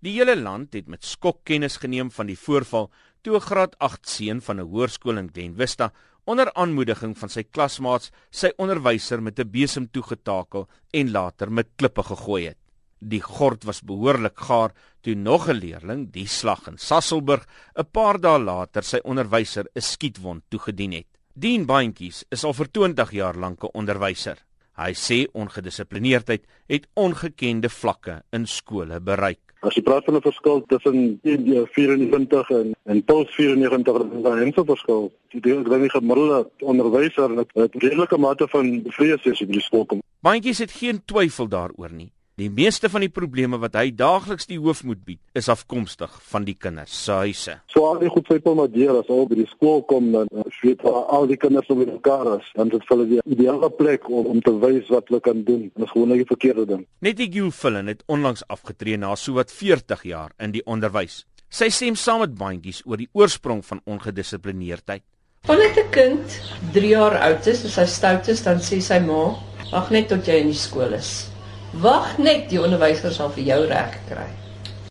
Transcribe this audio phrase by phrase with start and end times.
[0.00, 2.88] Die hele land het met skok kennis geneem van die voorval
[3.20, 5.92] toe 'n graad 8 seun van 'n hoërskool in Glenvista
[6.24, 12.02] onder aanmoediging van sy klasmaats sy onderwyser met 'n besem toegetakel en later met klippe
[12.02, 12.58] gegooi het.
[12.98, 14.72] Die gord was behoorlik gaar
[15.02, 19.80] toe nog 'n leerling, die slag in Sasselburg, 'n paar dae later sy onderwyser 'n
[19.80, 21.06] skietwond toegedien het.
[21.34, 24.47] Dean Baantjies is al vir 20 jaar lank 'n onderwyser.
[24.78, 29.40] Hy sê ongedissiplineerdheid het ongekende vlakke in skole bereik.
[29.66, 34.64] As jy praat van 'n verskil tussen 24 en en post 94, dan is daar
[34.64, 35.12] 'n verskil.
[35.28, 39.86] Die is dat die gemiddelde onderwyser 'n redelike mate van vrees is op die skool
[39.86, 40.02] kom.
[40.20, 42.12] Baantjies het geen twyfel daaroor nie.
[42.38, 46.44] Die meeste van die probleme wat hy daagliks die hoof moet bied, is afkomstig van
[46.46, 47.54] die kinders se huise.
[47.66, 50.28] So al die goed sypel maar deur as al by die skool kom dan
[50.62, 54.28] weet al die kinders om in mekaar is, dan dit hulle die ideale plek om
[54.30, 55.64] om te wys wat hulle kan doen.
[55.74, 56.84] Dit is gewoon 'n verkeerde ding.
[57.02, 61.24] Net die Gill Fillen het onlangs afgetree na sowat 40 jaar in die onderwys.
[61.48, 65.02] Sy stem saam met bandjies oor die oorsprong van ongedissiplineerdheid.
[65.42, 66.40] Wanneer 'n kind
[66.72, 69.34] 3 jaar oud is, as hy stout is, dan sê sy ma:
[69.72, 71.30] "Wag net tot jy in die skool is."
[71.78, 74.26] Wag net, die onderwyser sal vir jou reg kry.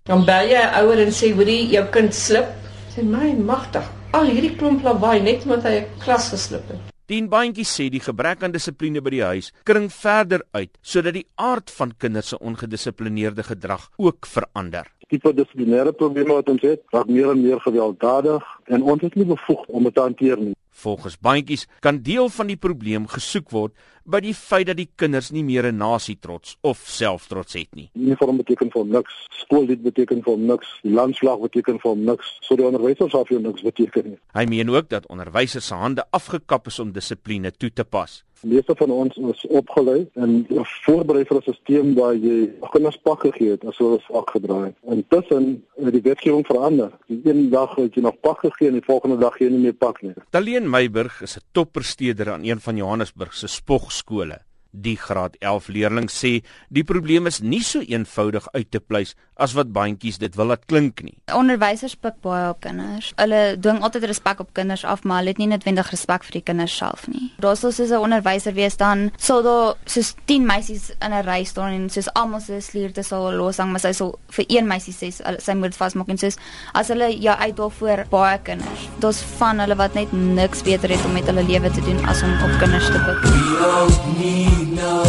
[0.08, 2.48] Dan bel jy 'n ouer en sê, "Hoorie, jou kind slip."
[2.96, 3.84] Sê my magtig.
[4.14, 6.80] Al hierdie klomp lawaai net omdat hy 'n klas geslip het.
[7.08, 11.28] Dien Baantjie sê die gebrek aan dissipline by die huis kring verder uit sodat die
[11.36, 14.86] aard van kinders se ongedissiplineerde gedrag ook verander.
[15.10, 19.26] Die dissiplinêre probleme wat ons het, raak meer en meer gewelddadig en ons is nie
[19.26, 20.56] bevoeg om dit te hanteer nie.
[20.78, 23.74] Volgens bandjies kan deel van die probleem gesoek word
[24.06, 27.90] by die feit dat die kinders nie meer 'n nasietrots of selftrots het nie.
[27.96, 33.16] Uniform beteken vir niks, skoollied beteken vir niks, landslag beteken vir niks, so die onderwysers
[33.16, 34.20] af jou niks beteken nie.
[34.34, 38.24] Hy meen ook dat onderwysers se hande afgekap is om dissipline toe te pas.
[38.42, 40.46] Meeste van ons is opgelei en
[40.86, 44.74] voorberei vir 'n stelsel waar jy kinders pak gegee het as hulle swak gedraai.
[44.88, 46.92] Intussen het die wetgewing verander.
[47.08, 49.64] Die een dag het jy nog pak gegee en die volgende dag gee jy nie
[49.64, 50.14] meer pak nie.
[50.30, 54.47] Daleen Meiburg is 'n toppresteerder aan een van Johannesburg se spogskole.
[54.72, 59.54] Die graad 11 leerling sê die probleem is nie so eenvoudig uit te pleis as
[59.54, 61.16] wat bandjies dit wil laat klink nie.
[61.36, 63.12] Onderwysers pik baie op kinders.
[63.22, 66.44] Hulle dwing altyd respek op kinders af, maar hulle het nie noodwendig respek vir die
[66.50, 67.30] kinders self nie.
[67.44, 71.44] Daar sou soos 'n onderwyser wees dan sou daar soos 10 meisies in 'n ry
[71.44, 75.12] staan en soos almal se slierte sal loshang, maar sy sal vir een meisie sê
[75.40, 76.38] sy moet vasmaak en soos
[76.74, 78.90] as hulle jou uitdaag voor baie kinders.
[79.00, 82.24] Daar's van hulle wat net niks beter het om met hulle lewe te doen as
[82.24, 85.04] om op kinders te pik no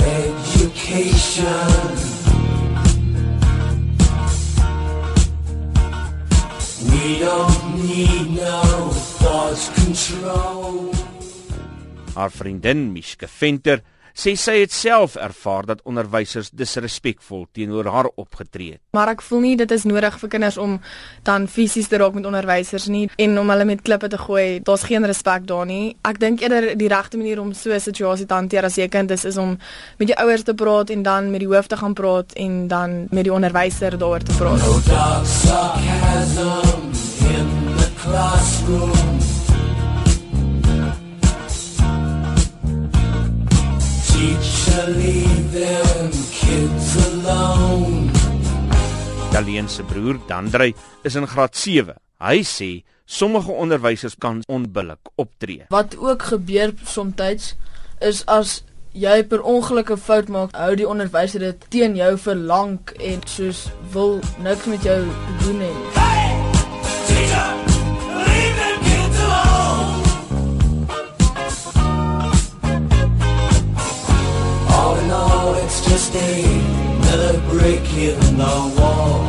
[0.00, 1.44] education.
[6.90, 10.92] We don't need no thought control.
[12.14, 13.82] Haar vriendin Mishke Venter
[14.16, 18.80] sê sy het self ervaar dat onderwysers disrespekvol teenoor haar opgetree het.
[18.96, 20.78] Maar ek voel nie dit is nodig vir kinders om
[21.28, 24.60] dan fisies te raak met onderwysers nie en om hulle met klippe te gooi.
[24.64, 25.96] Daar's geen respek daar nie.
[26.08, 29.10] Ek dink eerder die regte manier om so 'n situasie te hanteer as jy kind
[29.10, 29.58] is is om
[29.98, 33.06] met jou ouers te praat en dan met die hoof te gaan praat en dan
[33.10, 34.58] met die onderwyser daaroor te praat.
[34.58, 39.35] No dark sarcasm in the classroom.
[49.32, 51.96] Daleen se broer Dandrey is in graad 7.
[52.22, 52.68] Hy sê
[53.04, 55.66] sommige onderwysers kan onbillik optree.
[55.74, 57.56] Wat ook gebeur soms
[57.98, 62.34] is as jy per ongeluk 'n fout maak, hou die onderwyser dit teen jou vir
[62.34, 65.02] lank en soos wil niks met jou
[65.42, 65.72] doen hê.
[65.94, 66.30] Hey!
[67.06, 67.65] Teacher!
[76.16, 79.24] Just another break in the wall.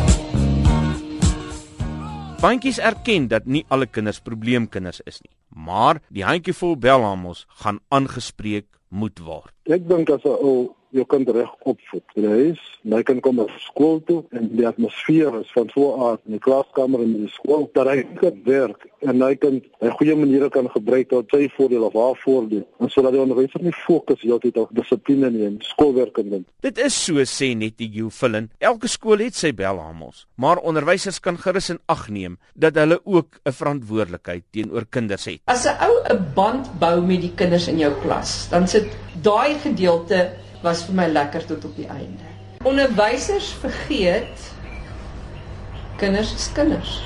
[2.38, 8.68] Bankies erken dat nie alle kinders probleemkinders is nie, maar die handjievol belhamos gaan aangespreek
[8.94, 9.57] moet word.
[9.68, 12.04] Ek dink as 'n ou jou kind reg opvoed.
[12.16, 16.04] Hy is, hy kan kom na skool toe en die atmosfeer is van so 'n
[16.08, 19.62] aard in die klaskamer en in die skool dat hy kan werk en hy kan
[19.82, 22.66] 'n goeie maniere kan gebruik tot sy voordeel of haar voordeel.
[22.80, 26.44] En sodat die onderwyser nie fokus heeltyd op dissipline nie en skoolwerk en dit.
[26.62, 28.50] Dit is so sê net die Gilfillen.
[28.60, 33.40] Elke skool het sy belhamos, maar onderwysers kan gerus in ag neem dat hulle ook
[33.46, 35.42] 'n verantwoordelikheid teenoor kinders het.
[35.46, 38.88] As 'n ou 'n band bou met die kinders in jou klas, dan sit
[39.22, 40.32] daai gedeelte
[40.64, 42.24] was vir my lekker tot op die einde.
[42.64, 44.52] Onderwysers vergeet
[45.98, 46.98] kinders is kinders.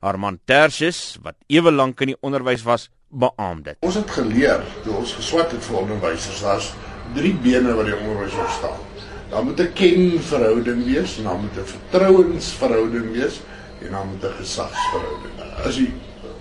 [0.00, 3.78] Armand Tersius wat ewe lank in die onderwys was, beamoed dit.
[3.80, 6.72] Ons het geleer toe ons geswat het vir onderwysers was
[7.16, 8.84] drie bene wat die onderwyser staan.
[9.30, 13.40] Daar moet 'n kenverhouding wees, en dan moet 'n vertrouensverhouding wees
[13.82, 15.34] en dan moet 'n gesagsverhouding.
[15.66, 15.92] As die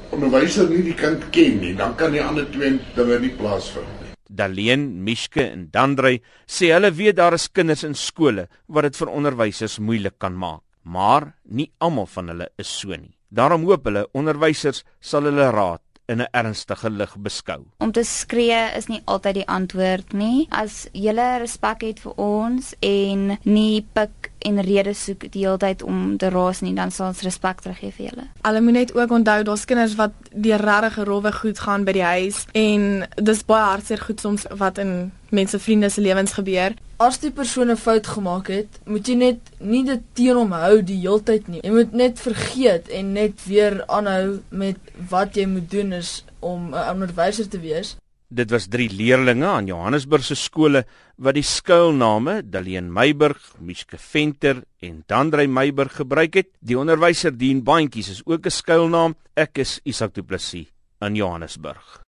[0.09, 4.06] onderwyser nie die kind ken nie, dan kan die ander twee dinge nie plaasvind nie.
[4.29, 9.13] Daleen, Mishke en Dandrey sê hulle weet daar is kinders in skole wat dit vir
[9.13, 13.15] onderwysers moeilik kan maak, maar nie almal van hulle is so nie.
[13.29, 17.65] Daarom hoop hulle onderwysers sal hulle raad in 'n ernstige lig beskou.
[17.77, 20.47] Om te skree is nie altyd die antwoord nie.
[20.51, 25.84] As jy respek het vir ons en nie pik en redes soek die hele tyd
[25.84, 28.25] om te raas nie, dan sal ons respek teruggee vir julle.
[28.45, 32.06] Hulle moet net ook onthou daar's kinders wat deur regtig rowwe goed gaan by die
[32.06, 36.75] huis en dis baie hartseer goed soms wat in mense vriende se lewens gebeur.
[36.98, 40.81] As die persoon 'n fout gemaak het, moet jy net nie dit teen hom hou
[40.81, 41.62] die heeltyd nie.
[41.62, 44.78] Jy moet net vergeet en net weer aanhou met
[45.10, 47.98] wat jy moet doen is om 'n onderwyser te wees.
[48.27, 50.81] Dit was drie leerdlinge aan Johannesburg se skole
[51.15, 56.50] wat die skuilname Daleen Meiburg, Mishke Venter en Dandrey Meiburg gebruik het.
[56.59, 59.15] Die onderwyser Dien Bandjies is ook 'n skuilnaam.
[59.33, 60.68] Ek is Isak Du Plessis
[61.00, 62.03] in Johannesburg.